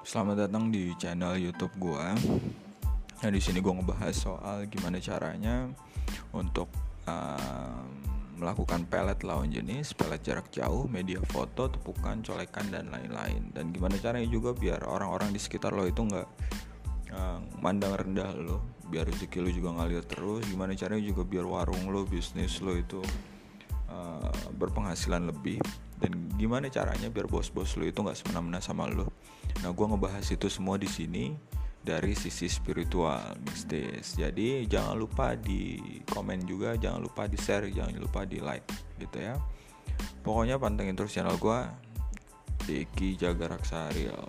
Selamat 0.00 0.48
datang 0.48 0.72
di 0.72 0.96
channel 0.96 1.36
YouTube 1.36 1.76
gue. 1.76 2.06
Nah 3.20 3.28
di 3.28 3.36
sini 3.36 3.60
gue 3.60 3.68
ngebahas 3.68 4.16
soal 4.16 4.64
gimana 4.72 4.96
caranya 4.96 5.68
untuk 6.32 6.72
uh, 7.04 7.84
melakukan 8.40 8.88
pelet 8.88 9.20
lawan 9.28 9.52
jenis, 9.52 9.92
pelet 9.92 10.24
jarak 10.24 10.48
jauh, 10.48 10.88
media 10.88 11.20
foto, 11.28 11.68
tepukan, 11.68 12.24
colekan 12.24 12.72
dan 12.72 12.88
lain-lain. 12.88 13.52
Dan 13.52 13.76
gimana 13.76 14.00
caranya 14.00 14.24
juga 14.24 14.56
biar 14.56 14.88
orang-orang 14.88 15.36
di 15.36 15.40
sekitar 15.40 15.76
lo 15.76 15.84
itu 15.84 16.00
nggak 16.00 16.28
uh, 17.12 17.60
mandang 17.60 17.92
rendah 17.92 18.32
lo, 18.40 18.80
biar 18.88 19.04
rezeki 19.04 19.44
lo 19.44 19.52
juga 19.52 19.84
ngalir 19.84 20.00
terus. 20.08 20.48
Gimana 20.48 20.72
caranya 20.80 21.04
juga 21.04 21.28
biar 21.28 21.44
warung 21.44 21.92
lo, 21.92 22.08
bisnis 22.08 22.64
lo 22.64 22.72
itu 22.72 23.04
uh, 23.90 24.30
berpenghasilan 24.56 25.28
lebih. 25.28 25.60
Dan 26.00 26.32
gimana 26.40 26.72
caranya 26.72 27.12
biar 27.12 27.28
bos-bos 27.28 27.76
lo 27.76 27.84
itu 27.84 28.00
nggak 28.00 28.16
semena-mena 28.16 28.56
sama 28.56 28.88
lo 28.88 29.12
nah 29.60 29.74
gue 29.74 29.86
ngebahas 29.86 30.24
itu 30.32 30.48
semua 30.48 30.80
di 30.80 30.88
sini 30.88 31.36
dari 31.80 32.12
sisi 32.12 32.44
spiritual 32.44 33.40
mistis. 33.40 34.12
Jadi 34.12 34.68
jangan 34.68 35.00
lupa 35.00 35.32
di 35.32 35.80
komen 36.04 36.44
juga 36.44 36.76
jangan 36.76 37.00
lupa 37.00 37.24
di 37.24 37.40
share 37.40 37.72
jangan 37.72 37.96
lupa 37.96 38.28
di 38.28 38.36
like 38.40 38.68
gitu 39.00 39.16
ya. 39.16 39.36
Pokoknya 40.20 40.60
pantengin 40.60 40.96
terus 40.96 41.12
channel 41.12 41.40
gue 41.40 41.60
Diki 42.68 43.16
Jaga 43.16 43.56
Raksa 43.56 43.88
Real 43.96 44.28